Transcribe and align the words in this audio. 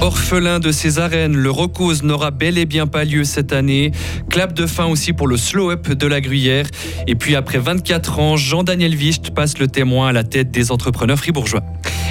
Orphelin 0.00 0.58
de 0.60 0.72
ses 0.72 0.98
arènes, 0.98 1.36
le 1.36 1.50
Rocose 1.50 2.02
n'aura 2.02 2.30
bel 2.30 2.58
et 2.58 2.66
bien 2.66 2.86
pas 2.86 3.04
lieu 3.04 3.24
cette 3.24 3.52
année. 3.52 3.92
Clap 4.30 4.52
de 4.52 4.66
fin 4.66 4.86
aussi 4.86 5.12
pour 5.12 5.28
le 5.28 5.36
slow-up 5.36 5.92
de 5.92 6.06
la 6.06 6.20
Gruyère. 6.20 6.66
Et 7.06 7.14
puis 7.14 7.36
après 7.36 7.58
24 7.58 8.18
ans, 8.18 8.36
Jean-Daniel 8.36 8.96
Wicht 8.96 9.30
passe 9.34 9.58
le 9.58 9.68
témoin 9.68 10.08
à 10.08 10.12
la 10.12 10.24
tête 10.24 10.50
des 10.50 10.72
entrepreneurs 10.72 11.18
fribourgeois. 11.18 11.62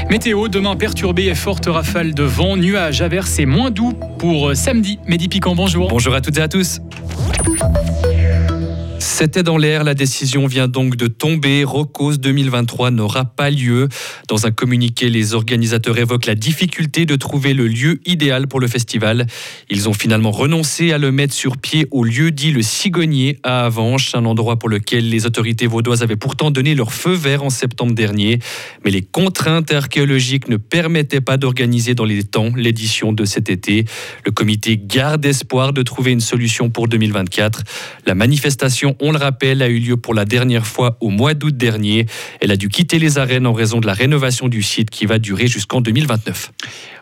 Météo, 0.10 0.48
demain 0.48 0.76
perturbé 0.76 1.26
et 1.26 1.36
forte 1.36 1.66
rafale 1.66 2.14
de 2.14 2.24
vent, 2.24 2.56
nuages, 2.56 3.02
averses 3.02 3.40
et 3.40 3.46
moins 3.46 3.72
doux 3.72 3.94
pour 4.20 4.56
samedi. 4.56 5.00
Mehdi 5.08 5.28
Piquant, 5.28 5.56
bonjour. 5.56 5.90
Bonjour 5.90 6.14
à 6.14 6.22
toutes 6.22 6.38
et 6.38 6.42
à 6.42 6.48
tous. 6.48 6.80
C'était 9.22 9.44
dans 9.44 9.60
l'air, 9.60 9.84
la 9.84 9.94
décision 9.94 10.48
vient 10.48 10.68
donc 10.68 10.95
de 10.95 11.05
tomber. 11.05 11.64
Rocos 11.64 12.18
2023 12.18 12.90
n'aura 12.90 13.23
pas 13.23 13.52
lieu. 13.52 13.88
Dans 14.28 14.48
un 14.48 14.52
communiqué, 14.52 15.12
les 15.12 15.36
organisateurs 15.36 16.00
évoquent 16.00 16.26
la 16.26 16.34
difficulté 16.34 17.05
de 17.05 17.16
trouver 17.16 17.54
le 17.54 17.68
lieu 17.68 18.00
idéal 18.08 18.48
pour 18.48 18.59
le 18.59 18.68
festival. 18.68 19.28
Ils 19.70 19.88
ont 19.88 19.94
finalement 19.94 20.31
renoncé 20.31 20.92
à 20.92 20.98
le 20.98 21.12
mettre 21.12 21.36
sur 21.36 21.58
pied 21.58 21.86
au 21.92 22.04
lieu 22.04 22.31
dit 22.31 22.52
le 22.52 22.64
Cigonnier 22.64 23.38
à 23.44 23.64
Avanches, 23.66 24.16
un 24.16 24.26
endroit 24.26 24.58
pour 24.58 24.70
lequel 24.70 25.08
les 25.08 25.28
autorités 25.28 25.67
vaudoises 25.67 26.02
avaient 26.02 26.16
pourtant 26.16 26.50
donné 26.50 26.73
leur 26.73 26.92
feu 26.92 27.14
vert 27.14 27.44
en 27.44 27.52
septembre 27.52 27.94
dernier. 27.94 28.40
Mais 28.84 28.90
les 28.90 29.03
contraintes 29.03 29.72
archéologiques 29.72 30.48
ne 30.48 30.58
permettaient 30.58 31.22
pas 31.22 31.38
d'organiser 31.38 31.94
dans 31.94 32.06
les 32.06 32.23
temps 32.23 32.50
l'édition 32.56 33.14
de 33.14 33.26
cet 33.26 33.52
été. 33.52 33.86
Le 34.26 34.31
comité 34.31 34.81
garde 34.84 35.23
espoir 35.23 35.73
de 35.73 35.84
trouver 35.84 36.09
une 36.09 36.22
solution 36.22 36.72
pour 36.72 36.88
2024. 36.88 37.62
La 38.08 38.16
manifestation, 38.16 38.95
on 39.00 39.11
le 39.12 39.18
rappelle, 39.18 39.62
a 39.62 39.70
eu 39.70 39.80
lieu 39.80 39.98
pour 39.98 40.14
la 40.14 40.26
dernière 40.26 40.66
fois 40.66 40.98
au 41.00 41.10
mois 41.10 41.34
d'août 41.34 41.56
dernier. 41.56 42.06
Elle 42.40 42.52
a 42.52 42.56
dû 42.56 42.70
quitter 42.70 43.00
les 43.00 43.18
arènes 43.18 43.48
en 43.48 43.53
raison 43.53 43.80
de 43.80 43.88
la 43.88 43.94
rénovation 43.94 44.48
du 44.48 44.64
site 44.64 44.90
qui 44.90 45.06
va 45.06 45.20
durer 45.20 45.48
jusqu'en 45.48 45.81
2029. 45.81 46.52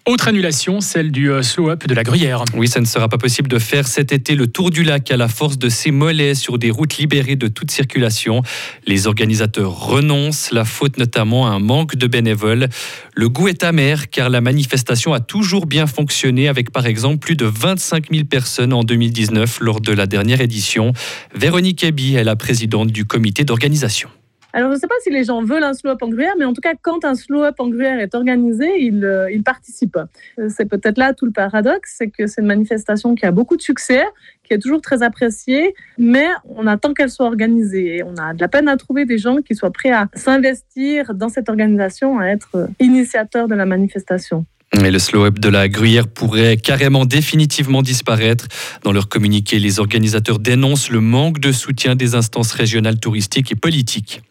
Autre 0.06 0.28
annulation, 0.28 0.82
celle 0.82 1.12
du 1.12 1.30
euh, 1.30 1.44
slow-up 1.44 1.86
de 1.86 1.94
la 1.94 2.04
Gruyère. 2.04 2.44
Oui, 2.56 2.68
ça 2.68 2.80
ne 2.80 2.86
sera 2.86 3.10
pas 3.10 3.18
possible 3.18 3.48
de 3.48 3.60
faire 3.60 3.88
cet 3.88 4.12
été 4.12 4.34
le 4.34 4.48
tour 4.48 4.72
du 4.72 4.84
lac 4.84 5.12
à 5.12 5.18
la 5.18 5.28
force 5.28 5.60
de 5.60 5.70
ses 5.70 5.92
mollets 5.92 6.36
sur 6.36 6.58
des 6.58 6.72
routes 6.72 6.98
libérées 6.98 7.36
de 7.36 7.48
toute 7.48 7.70
circulation. 7.70 8.42
Les 8.88 9.08
organisateurs 9.08 9.72
renoncent, 9.72 10.52
la 10.52 10.66
faute 10.66 10.98
notamment 10.98 11.48
à 11.48 11.52
un 11.52 11.60
manque 11.60 11.96
de 11.96 12.08
bénévoles. 12.08 12.70
Le 13.14 13.30
goût 13.30 13.50
est 13.50 13.64
amer 13.64 14.10
car 14.10 14.30
la 14.30 14.42
manifestation 14.42 15.14
a 15.14 15.20
toujours 15.20 15.66
bien 15.66 15.86
fonctionné 15.86 16.48
avec 16.48 16.72
par 16.72 16.88
exemple 16.88 17.20
plus 17.20 17.36
de 17.36 17.46
25 17.46 18.06
000 18.12 18.24
personnes 18.24 18.74
en 18.74 18.84
2019 18.84 19.60
lors 19.62 19.82
de 19.82 19.92
la 19.92 20.08
dernière 20.08 20.42
édition. 20.42 20.94
Véronique 21.36 21.84
Eby 21.90 22.16
est 22.16 22.24
la 22.24 22.36
présidente 22.36 22.92
du 22.92 23.06
comité 23.06 23.44
d'organisation. 23.44 24.10
Alors, 24.54 24.70
je 24.70 24.76
ne 24.76 24.80
sais 24.80 24.88
pas 24.88 24.96
si 25.04 25.10
les 25.10 25.24
gens 25.24 25.44
veulent 25.44 25.64
un 25.64 25.74
slow-up 25.74 26.02
en 26.02 26.08
gruyère, 26.10 26.34
mais 26.38 26.46
en 26.46 26.54
tout 26.54 26.62
cas, 26.62 26.74
quand 26.80 27.04
un 27.04 27.16
slow-up 27.16 27.56
en 27.60 27.68
gruyère 27.70 28.00
est 28.00 28.14
organisé, 28.16 28.68
ils, 28.80 29.04
euh, 29.04 29.28
participent. 29.44 30.00
Euh, 30.40 30.50
c'est 30.50 30.66
peut-être 30.66 30.98
là 30.98 31.14
tout 31.14 31.26
le 31.26 31.32
paradoxe, 31.32 31.96
c'est 31.98 32.10
que 32.10 32.28
c'est 32.28 32.42
une 32.42 32.48
manifestation 32.48 33.16
qui 33.16 33.26
a 33.26 33.32
beaucoup 33.32 33.58
de 33.58 33.62
succès, 33.62 34.04
qui 34.44 34.54
est 34.54 34.60
toujours 34.60 34.82
très 34.82 35.02
appréciée, 35.04 35.74
mais 35.98 36.28
on 36.46 36.68
attend 36.68 36.94
qu'elle 36.94 37.10
soit 37.10 37.28
organisée. 37.28 38.04
on 38.04 38.16
a 38.16 38.34
de 38.34 38.42
la 38.42 38.48
peine 38.48 38.68
à 38.68 38.78
trouver 38.78 39.06
des 39.06 39.18
gens 39.18 39.38
qui 39.38 39.56
soient 39.56 39.72
prêts 39.72 39.92
à 39.92 40.08
s'investir 40.14 41.14
dans 41.14 41.30
cette 41.30 41.50
organisation, 41.50 42.20
à 42.20 42.28
être 42.28 42.56
euh, 42.56 42.68
initiateurs 42.80 43.48
de 43.48 43.56
la 43.56 43.66
manifestation. 43.66 44.46
Et 44.74 44.92
le 44.92 45.00
slow-up 45.00 45.40
de 45.40 45.50
la 45.50 45.68
Gruyère 45.68 46.08
pourrait 46.08 46.56
carrément 46.58 47.06
définitivement 47.06 47.82
disparaître. 47.82 48.46
Dans 48.84 48.92
leur 48.92 49.10
communiqué, 49.10 49.58
les 49.60 49.80
organisateurs 49.80 50.40
dénoncent 50.40 50.90
le 50.90 51.02
manque 51.02 51.40
de 51.40 51.52
soutien 51.52 51.96
des 51.96 52.14
instances 52.16 52.52
régionales 52.52 53.00
touristiques 53.00 53.52
et 53.52 53.56
politiques. 53.56 54.22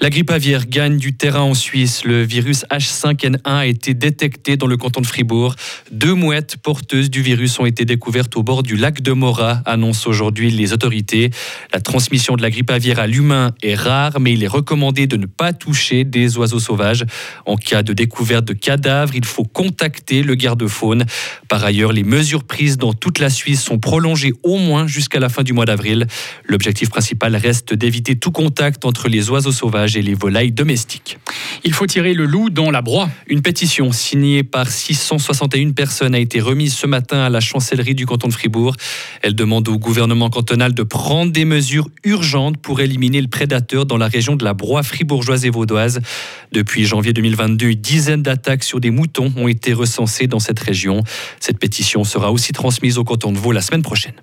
La 0.00 0.10
grippe 0.10 0.30
aviaire 0.30 0.66
gagne 0.66 0.96
du 0.96 1.16
terrain 1.16 1.40
en 1.40 1.54
Suisse. 1.54 2.04
Le 2.04 2.22
virus 2.22 2.64
H5N1 2.70 3.40
a 3.44 3.66
été 3.66 3.94
détecté 3.94 4.56
dans 4.56 4.68
le 4.68 4.76
canton 4.76 5.00
de 5.00 5.06
Fribourg. 5.06 5.56
Deux 5.90 6.14
mouettes 6.14 6.56
porteuses 6.56 7.10
du 7.10 7.20
virus 7.20 7.58
ont 7.58 7.66
été 7.66 7.84
découvertes 7.84 8.36
au 8.36 8.44
bord 8.44 8.62
du 8.62 8.76
lac 8.76 9.02
de 9.02 9.10
Mora, 9.10 9.60
annoncent 9.66 10.08
aujourd'hui 10.08 10.52
les 10.52 10.72
autorités. 10.72 11.30
La 11.72 11.80
transmission 11.80 12.36
de 12.36 12.42
la 12.42 12.50
grippe 12.50 12.70
aviaire 12.70 13.00
à 13.00 13.08
l'humain 13.08 13.52
est 13.60 13.74
rare, 13.74 14.20
mais 14.20 14.34
il 14.34 14.44
est 14.44 14.48
recommandé 14.48 15.08
de 15.08 15.16
ne 15.16 15.26
pas 15.26 15.52
toucher 15.52 16.04
des 16.04 16.38
oiseaux 16.38 16.60
sauvages. 16.60 17.04
En 17.44 17.56
cas 17.56 17.82
de 17.82 17.92
découverte 17.92 18.44
de 18.44 18.52
cadavres, 18.52 19.16
il 19.16 19.24
faut 19.24 19.44
contacter 19.44 20.22
le 20.22 20.36
garde-faune. 20.36 21.06
Par 21.48 21.64
ailleurs, 21.64 21.92
les 21.92 22.04
mesures 22.04 22.44
prises 22.44 22.76
dans 22.76 22.92
toute 22.92 23.18
la 23.18 23.30
Suisse 23.30 23.64
sont 23.64 23.80
prolongées 23.80 24.32
au 24.44 24.58
moins 24.58 24.86
jusqu'à 24.86 25.18
la 25.18 25.28
fin 25.28 25.42
du 25.42 25.52
mois 25.52 25.66
d'avril. 25.66 26.06
L'objectif 26.44 26.88
principal 26.88 27.34
reste 27.34 27.74
d'éviter 27.74 28.14
tout 28.14 28.30
contact 28.30 28.84
entre 28.84 29.08
les 29.08 29.28
oiseaux 29.28 29.50
sauvages 29.50 29.87
et 29.96 30.02
les 30.02 30.14
volailles 30.14 30.52
domestiques. 30.52 31.18
Il 31.64 31.72
faut 31.72 31.86
tirer 31.86 32.14
le 32.14 32.24
loup 32.24 32.50
dans 32.50 32.70
la 32.70 32.82
broie. 32.82 33.08
Une 33.26 33.42
pétition 33.42 33.92
signée 33.92 34.42
par 34.42 34.68
661 34.68 35.72
personnes 35.72 36.14
a 36.14 36.18
été 36.18 36.40
remise 36.40 36.74
ce 36.74 36.86
matin 36.86 37.20
à 37.20 37.30
la 37.30 37.40
chancellerie 37.40 37.94
du 37.94 38.06
canton 38.06 38.28
de 38.28 38.32
Fribourg. 38.32 38.74
Elle 39.22 39.34
demande 39.34 39.68
au 39.68 39.78
gouvernement 39.78 40.30
cantonal 40.30 40.74
de 40.74 40.82
prendre 40.82 41.32
des 41.32 41.44
mesures 41.44 41.88
urgentes 42.04 42.58
pour 42.58 42.80
éliminer 42.80 43.20
le 43.20 43.28
prédateur 43.28 43.86
dans 43.86 43.96
la 43.96 44.08
région 44.08 44.36
de 44.36 44.44
la 44.44 44.54
broie 44.54 44.82
fribourgeoise 44.82 45.44
et 45.44 45.50
vaudoise. 45.50 46.00
Depuis 46.52 46.84
janvier 46.84 47.12
2022, 47.12 47.66
une 47.66 47.74
dizaine 47.74 48.22
d'attaques 48.22 48.64
sur 48.64 48.80
des 48.80 48.90
moutons 48.90 49.32
ont 49.36 49.48
été 49.48 49.72
recensées 49.72 50.26
dans 50.26 50.40
cette 50.40 50.60
région. 50.60 51.02
Cette 51.40 51.58
pétition 51.58 52.04
sera 52.04 52.32
aussi 52.32 52.52
transmise 52.52 52.98
au 52.98 53.04
canton 53.04 53.32
de 53.32 53.38
Vaud 53.38 53.52
la 53.52 53.62
semaine 53.62 53.82
prochaine. 53.82 54.14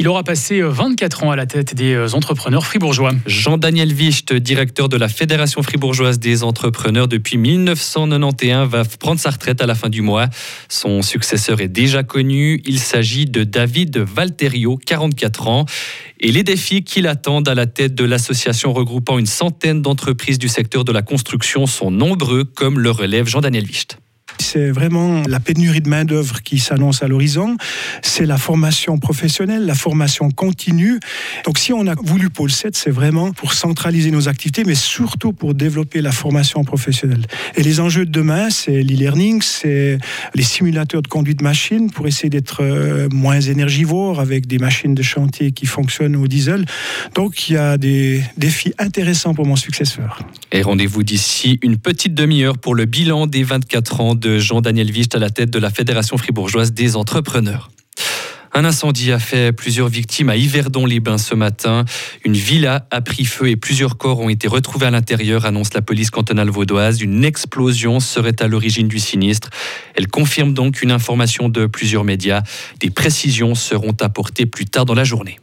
Il 0.00 0.06
aura 0.06 0.22
passé 0.22 0.62
24 0.62 1.24
euh, 1.24 1.26
ans 1.26 1.30
à 1.32 1.36
la 1.36 1.46
tête 1.46 1.74
des 1.74 1.92
euh, 1.92 2.14
entrepreneurs 2.14 2.64
fribourgeois. 2.64 3.10
Jean-Daniel 3.26 3.92
Wicht, 3.92 4.32
directeur 4.32 4.88
de 4.88 4.96
la 4.96 5.08
Fédération 5.08 5.60
fribourgeoise 5.60 6.20
des 6.20 6.44
entrepreneurs 6.44 7.08
depuis 7.08 7.36
1991, 7.36 8.68
va 8.68 8.84
prendre 8.84 9.18
sa 9.18 9.30
retraite 9.30 9.60
à 9.60 9.66
la 9.66 9.74
fin 9.74 9.88
du 9.88 10.00
mois. 10.00 10.26
Son 10.68 11.02
successeur 11.02 11.60
est 11.60 11.66
déjà 11.66 12.04
connu. 12.04 12.62
Il 12.64 12.78
s'agit 12.78 13.26
de 13.26 13.42
David 13.42 13.98
Valterio, 13.98 14.78
44 14.86 15.48
ans. 15.48 15.66
Et 16.20 16.30
les 16.30 16.44
défis 16.44 16.84
qui 16.84 17.00
l'attendent 17.00 17.48
à 17.48 17.56
la 17.56 17.66
tête 17.66 17.96
de 17.96 18.04
l'association 18.04 18.72
regroupant 18.72 19.18
une 19.18 19.26
centaine 19.26 19.82
d'entreprises 19.82 20.38
du 20.38 20.46
secteur 20.46 20.84
de 20.84 20.92
la 20.92 21.02
construction 21.02 21.66
sont 21.66 21.90
nombreux, 21.90 22.44
comme 22.44 22.78
le 22.78 22.92
relève 22.92 23.26
Jean-Daniel 23.26 23.64
Wicht. 23.64 23.98
C'est 24.40 24.70
vraiment 24.70 25.22
la 25.26 25.40
pénurie 25.40 25.80
de 25.80 25.88
main-d'œuvre 25.88 26.42
qui 26.42 26.58
s'annonce 26.58 27.02
à 27.02 27.08
l'horizon. 27.08 27.56
C'est 28.02 28.26
la 28.26 28.38
formation 28.38 28.98
professionnelle, 28.98 29.66
la 29.66 29.74
formation 29.74 30.30
continue. 30.30 31.00
Donc, 31.44 31.58
si 31.58 31.72
on 31.72 31.86
a 31.86 31.94
voulu 31.94 32.30
Pôle 32.30 32.50
7, 32.50 32.76
c'est 32.76 32.90
vraiment 32.90 33.32
pour 33.32 33.52
centraliser 33.52 34.10
nos 34.10 34.28
activités, 34.28 34.64
mais 34.64 34.74
surtout 34.74 35.32
pour 35.32 35.54
développer 35.54 36.00
la 36.00 36.12
formation 36.12 36.64
professionnelle. 36.64 37.26
Et 37.56 37.62
les 37.62 37.80
enjeux 37.80 38.06
de 38.06 38.10
demain, 38.10 38.50
c'est 38.50 38.82
l'e-learning, 38.82 39.42
c'est 39.42 39.98
les 40.34 40.42
simulateurs 40.42 41.02
de 41.02 41.08
conduite 41.08 41.42
machine 41.42 41.90
pour 41.90 42.06
essayer 42.06 42.30
d'être 42.30 42.62
euh, 42.62 43.08
moins 43.10 43.40
énergivores 43.40 44.20
avec 44.20 44.46
des 44.46 44.58
machines 44.58 44.94
de 44.94 45.02
chantier 45.02 45.52
qui 45.52 45.66
fonctionnent 45.66 46.16
au 46.16 46.26
diesel. 46.26 46.64
Donc, 47.14 47.48
il 47.48 47.54
y 47.54 47.56
a 47.56 47.78
des 47.78 48.22
défis 48.36 48.72
intéressants 48.78 49.34
pour 49.34 49.46
mon 49.46 49.56
successeur. 49.56 50.20
Et 50.52 50.62
rendez-vous 50.62 51.02
d'ici 51.02 51.58
une 51.62 51.76
petite 51.76 52.14
demi-heure 52.14 52.58
pour 52.58 52.74
le 52.74 52.84
bilan 52.84 53.26
des 53.26 53.42
24 53.42 54.00
ans 54.00 54.14
de 54.14 54.27
Jean-Daniel 54.36 54.90
Wicht 54.92 55.14
à 55.14 55.18
la 55.18 55.30
tête 55.30 55.48
de 55.48 55.58
la 55.58 55.70
Fédération 55.70 56.18
fribourgeoise 56.18 56.72
des 56.72 56.94
entrepreneurs. 56.96 57.70
Un 58.52 58.64
incendie 58.64 59.12
a 59.12 59.18
fait 59.18 59.52
plusieurs 59.52 59.88
victimes 59.88 60.30
à 60.30 60.36
Yverdon-les-Bains 60.36 61.18
ce 61.18 61.34
matin. 61.34 61.84
Une 62.24 62.32
villa 62.32 62.86
a 62.90 63.00
pris 63.00 63.24
feu 63.24 63.48
et 63.48 63.56
plusieurs 63.56 63.96
corps 63.98 64.20
ont 64.20 64.28
été 64.28 64.48
retrouvés 64.48 64.86
à 64.86 64.90
l'intérieur, 64.90 65.46
annonce 65.46 65.74
la 65.74 65.82
police 65.82 66.10
cantonale 66.10 66.50
vaudoise. 66.50 67.00
Une 67.00 67.24
explosion 67.24 68.00
serait 68.00 68.42
à 68.42 68.48
l'origine 68.48 68.88
du 68.88 68.98
sinistre. 68.98 69.50
Elle 69.94 70.08
confirme 70.08 70.54
donc 70.54 70.82
une 70.82 70.90
information 70.90 71.48
de 71.48 71.66
plusieurs 71.66 72.04
médias. 72.04 72.42
Des 72.80 72.90
précisions 72.90 73.54
seront 73.54 73.94
apportées 74.00 74.46
plus 74.46 74.66
tard 74.66 74.86
dans 74.86 74.94
la 74.94 75.04
journée. 75.04 75.38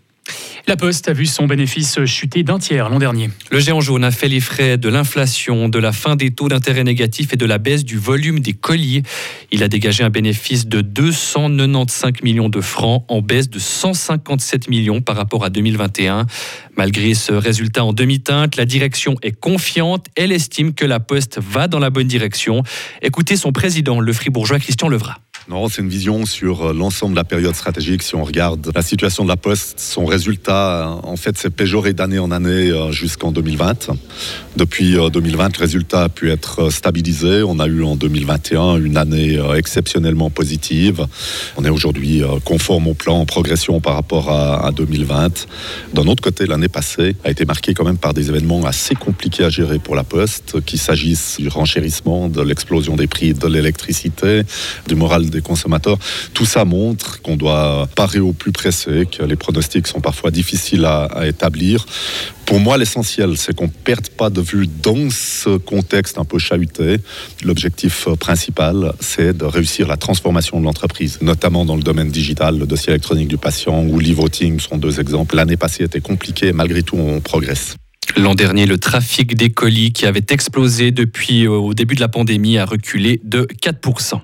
La 0.67 0.77
Poste 0.77 1.09
a 1.09 1.13
vu 1.13 1.27
son 1.27 1.45
bénéfice 1.45 2.03
chuter 2.06 2.41
d'un 2.41 2.57
tiers 2.57 2.89
l'an 2.89 2.97
dernier. 2.97 3.29
Le 3.51 3.59
géant 3.59 3.81
jaune 3.81 4.03
a 4.03 4.09
fait 4.09 4.27
les 4.27 4.39
frais 4.39 4.79
de 4.79 4.89
l'inflation, 4.89 5.69
de 5.69 5.77
la 5.77 5.91
fin 5.91 6.15
des 6.15 6.31
taux 6.31 6.47
d'intérêt 6.47 6.83
négatifs 6.83 7.33
et 7.33 7.38
de 7.38 7.45
la 7.45 7.59
baisse 7.59 7.85
du 7.85 8.00
volume 8.00 8.39
des 8.39 8.53
colis. 8.53 9.03
Il 9.51 9.62
a 9.62 9.67
dégagé 9.67 10.03
un 10.03 10.09
bénéfice 10.09 10.65
de 10.65 10.81
295 10.81 12.23
millions 12.23 12.50
de 12.50 12.62
francs 12.62 13.06
en 13.09 13.21
baisse 13.21 13.47
de 13.47 13.59
157 13.59 14.67
millions 14.67 15.01
par 15.01 15.15
rapport 15.17 15.45
à 15.45 15.51
2021. 15.51 16.25
Malgré 16.75 17.13
ce 17.13 17.31
résultat 17.31 17.85
en 17.85 17.94
demi-teinte, 17.94 18.56
la 18.56 18.65
direction 18.65 19.18
est 19.21 19.39
confiante. 19.39 20.07
Elle 20.15 20.31
estime 20.31 20.73
que 20.73 20.85
la 20.85 21.00
Poste 21.00 21.39
va 21.39 21.68
dans 21.68 21.79
la 21.79 21.91
bonne 21.91 22.07
direction. 22.07 22.63
Écoutez 23.03 23.35
son 23.35 23.51
président, 23.51 24.00
le 24.00 24.13
fribourgeois 24.13 24.57
Christian 24.57 24.88
Levrat. 24.88 25.19
Non, 25.47 25.69
c'est 25.69 25.83
une 25.83 25.89
vision 25.89 26.25
sur 26.25 26.74
l'ensemble 26.74 27.13
de 27.13 27.18
la 27.18 27.24
période 27.24 27.53
stratégique. 27.53 28.01
Si 28.01 28.15
on 28.15 28.24
regarde 28.24 28.71
la 28.74 28.81
situation 28.81 29.24
de 29.24 29.30
la 29.30 29.38
Poste, 29.38 29.80
son 29.80 30.03
résultat, 30.03 31.00
en 31.03 31.15
fait, 31.18 31.38
s'est 31.38 31.51
péjoré 31.51 31.94
d'année 31.94 32.18
en 32.18 32.31
année 32.31 32.71
jusqu'en 32.89 33.31
2020. 33.31 33.92
Depuis 34.56 34.95
2020, 34.95 35.57
le 35.57 35.62
résultat 35.62 36.06
a 36.06 36.09
pu 36.09 36.31
être 36.31 36.71
stabilisé. 36.71 37.44
On 37.44 37.59
a 37.59 37.68
eu 37.68 37.83
en 37.83 37.95
2021 37.95 38.77
une 38.77 38.97
année 38.97 39.39
exceptionnellement 39.56 40.31
positive. 40.31 41.06
On 41.57 41.63
est 41.63 41.69
aujourd'hui 41.69 42.24
conforme 42.44 42.88
au 42.88 42.95
plan 42.95 43.19
en 43.19 43.25
progression 43.27 43.80
par 43.81 43.94
rapport 43.94 44.31
à, 44.31 44.71
2020. 44.71 45.45
D'un 45.94 46.07
autre 46.07 46.24
côté, 46.24 46.47
l'année 46.47 46.69
passée 46.69 47.15
a 47.24 47.30
été 47.30 47.45
marquée 47.45 47.75
quand 47.75 47.86
même 47.86 48.00
par 48.00 48.15
des 48.15 48.30
événements 48.30 48.65
assez 48.65 48.95
compliqués 48.95 49.44
à 49.44 49.50
gérer 49.50 49.77
pour 49.77 49.95
la 49.95 50.03
Poste, 50.03 50.62
qu'il 50.65 50.80
s'agisse 50.80 51.38
du 51.39 51.50
renchérissement, 51.50 52.30
de 52.30 52.42
l'explosion 52.42 52.95
des 52.95 53.06
prix 53.06 53.36
de 53.36 53.47
l'électricité, 53.47 54.42
du 54.88 54.95
moral 54.95 55.30
des 55.35 55.41
consommateurs. 55.41 55.97
Tout 56.33 56.45
ça 56.45 56.65
montre 56.65 57.21
qu'on 57.21 57.35
doit 57.35 57.87
parer 57.95 58.19
au 58.19 58.33
plus 58.33 58.51
pressé, 58.51 59.05
que 59.05 59.23
les 59.23 59.35
pronostics 59.35 59.87
sont 59.87 60.01
parfois 60.01 60.31
difficiles 60.31 60.85
à, 60.85 61.27
établir. 61.27 61.85
Pour 62.45 62.59
moi, 62.59 62.77
l'essentiel, 62.77 63.37
c'est 63.37 63.55
qu'on 63.55 63.65
ne 63.65 63.69
perde 63.83 64.09
pas 64.09 64.29
de 64.29 64.41
vue 64.41 64.67
dans 64.67 65.09
ce 65.09 65.57
contexte 65.57 66.17
un 66.17 66.25
peu 66.25 66.37
chahuté. 66.37 66.97
L'objectif 67.43 68.07
principal, 68.19 68.93
c'est 68.99 69.35
de 69.35 69.45
réussir 69.45 69.87
la 69.87 69.97
transformation 69.97 70.59
de 70.59 70.65
l'entreprise, 70.65 71.19
notamment 71.21 71.65
dans 71.65 71.75
le 71.75 71.83
domaine 71.83 72.09
digital, 72.09 72.57
le 72.59 72.67
dossier 72.67 72.91
électronique 72.91 73.27
du 73.27 73.37
patient 73.37 73.83
ou 73.83 73.99
l'e-voting 73.99 74.59
sont 74.59 74.77
deux 74.77 74.99
exemples. 74.99 75.35
L'année 75.35 75.57
passée 75.57 75.83
était 75.83 76.01
compliquée, 76.01 76.53
malgré 76.53 76.83
tout, 76.83 76.97
on 76.97 77.19
progresse. 77.19 77.75
L'an 78.17 78.35
dernier, 78.35 78.65
le 78.65 78.77
trafic 78.77 79.35
des 79.35 79.49
colis 79.49 79.91
qui 79.91 80.05
avait 80.05 80.25
explosé 80.29 80.91
depuis 80.91 81.45
euh, 81.45 81.51
au 81.51 81.73
début 81.73 81.95
de 81.95 81.99
la 81.99 82.07
pandémie 82.07 82.57
a 82.57 82.65
reculé 82.65 83.19
de 83.23 83.47
4%. 83.61 84.21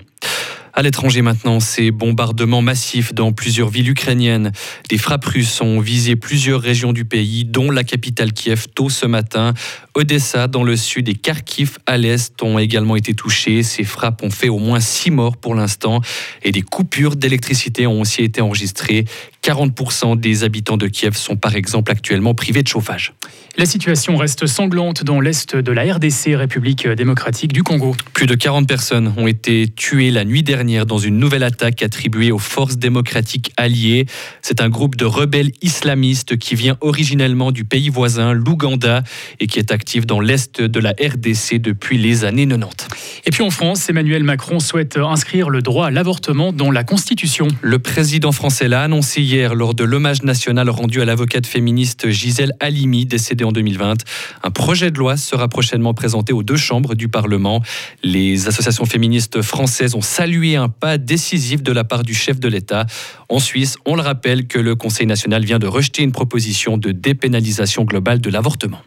À 0.74 0.80
l'étranger 0.80 1.20
maintenant, 1.20 1.60
ces 1.60 1.90
bombardements 1.90 2.62
massifs 2.62 3.12
dans 3.12 3.32
plusieurs 3.32 3.68
villes 3.68 3.90
ukrainiennes. 3.90 4.52
Des 4.88 4.96
frappes 4.96 5.26
russes 5.26 5.60
ont 5.60 5.80
visé 5.80 6.16
plusieurs 6.16 6.62
régions 6.62 6.94
du 6.94 7.04
pays, 7.04 7.44
dont 7.44 7.70
la 7.70 7.84
capitale 7.84 8.32
Kiev 8.32 8.68
tôt 8.74 8.88
ce 8.88 9.04
matin. 9.04 9.52
Odessa 9.94 10.48
dans 10.48 10.64
le 10.64 10.76
sud 10.76 11.10
et 11.10 11.14
Kharkiv 11.14 11.76
à 11.84 11.98
l'est 11.98 12.42
ont 12.42 12.58
également 12.58 12.96
été 12.96 13.12
touchés. 13.12 13.62
Ces 13.62 13.84
frappes 13.84 14.22
ont 14.22 14.30
fait 14.30 14.48
au 14.48 14.58
moins 14.58 14.80
six 14.80 15.10
morts 15.10 15.36
pour 15.36 15.54
l'instant 15.54 16.00
et 16.42 16.52
des 16.52 16.62
coupures 16.62 17.16
d'électricité 17.16 17.86
ont 17.86 18.00
aussi 18.00 18.22
été 18.22 18.40
enregistrées. 18.40 19.04
40% 19.42 20.18
des 20.18 20.44
habitants 20.44 20.78
de 20.78 20.86
Kiev 20.86 21.16
sont 21.16 21.36
par 21.36 21.54
exemple 21.54 21.92
actuellement 21.92 22.34
privés 22.34 22.62
de 22.62 22.68
chauffage. 22.68 23.12
La 23.58 23.66
situation 23.66 24.16
reste 24.16 24.46
sanglante 24.46 25.04
dans 25.04 25.20
l'est 25.20 25.54
de 25.54 25.72
la 25.72 25.92
RDC, 25.92 26.34
République 26.36 26.88
démocratique 26.88 27.52
du 27.52 27.62
Congo. 27.62 27.94
Plus 28.14 28.26
de 28.26 28.34
40 28.34 28.66
personnes 28.66 29.12
ont 29.18 29.26
été 29.26 29.68
tuées 29.68 30.10
la 30.10 30.24
nuit 30.24 30.42
dernière 30.42 30.61
dans 30.62 30.98
une 30.98 31.18
nouvelle 31.18 31.42
attaque 31.42 31.82
attribuée 31.82 32.30
aux 32.30 32.38
forces 32.38 32.76
démocratiques 32.76 33.52
alliées. 33.56 34.06
C'est 34.42 34.60
un 34.60 34.68
groupe 34.68 34.94
de 34.94 35.04
rebelles 35.04 35.50
islamistes 35.60 36.36
qui 36.36 36.54
vient 36.54 36.76
originellement 36.80 37.50
du 37.50 37.64
pays 37.64 37.88
voisin, 37.88 38.32
l'Ouganda, 38.32 39.02
et 39.40 39.48
qui 39.48 39.58
est 39.58 39.72
actif 39.72 40.06
dans 40.06 40.20
l'est 40.20 40.60
de 40.60 40.80
la 40.80 40.90
RDC 40.90 41.58
depuis 41.58 41.98
les 41.98 42.24
années 42.24 42.46
90. 42.46 42.88
Et 43.24 43.30
puis 43.30 43.42
en 43.42 43.50
France, 43.50 43.88
Emmanuel 43.88 44.22
Macron 44.22 44.60
souhaite 44.60 44.96
inscrire 44.96 45.50
le 45.50 45.62
droit 45.62 45.88
à 45.88 45.90
l'avortement 45.90 46.52
dans 46.52 46.70
la 46.70 46.84
Constitution. 46.84 47.48
Le 47.60 47.78
président 47.80 48.32
français 48.32 48.68
l'a 48.68 48.82
annoncé 48.82 49.20
hier 49.20 49.54
lors 49.54 49.74
de 49.74 49.84
l'hommage 49.84 50.22
national 50.22 50.70
rendu 50.70 51.00
à 51.00 51.04
l'avocate 51.04 51.46
féministe 51.46 52.08
Gisèle 52.10 52.52
Halimi, 52.60 53.04
décédée 53.06 53.44
en 53.44 53.52
2020. 53.52 54.04
Un 54.42 54.50
projet 54.50 54.90
de 54.90 54.98
loi 54.98 55.16
sera 55.16 55.48
prochainement 55.48 55.94
présenté 55.94 56.32
aux 56.32 56.42
deux 56.42 56.56
chambres 56.56 56.94
du 56.94 57.08
Parlement. 57.08 57.62
Les 58.02 58.48
associations 58.48 58.84
féministes 58.84 59.42
françaises 59.42 59.94
ont 59.94 60.02
salué 60.02 60.51
un 60.56 60.68
pas 60.68 60.98
décisif 60.98 61.62
de 61.62 61.72
la 61.72 61.84
part 61.84 62.02
du 62.02 62.14
chef 62.14 62.40
de 62.40 62.48
l'État. 62.48 62.86
En 63.28 63.38
Suisse, 63.38 63.76
on 63.86 63.96
le 63.96 64.02
rappelle 64.02 64.46
que 64.46 64.58
le 64.58 64.74
Conseil 64.74 65.06
national 65.06 65.44
vient 65.44 65.58
de 65.58 65.66
rejeter 65.66 66.02
une 66.02 66.12
proposition 66.12 66.78
de 66.78 66.92
dépénalisation 66.92 67.84
globale 67.84 68.20
de 68.20 68.30
l'avortement. 68.30 68.82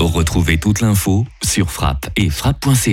Retrouvez 0.00 0.58
toute 0.58 0.80
l'info 0.80 1.26
sur 1.42 1.70
frappe 1.70 2.08
et 2.16 2.30
frappe.ch. 2.30 2.86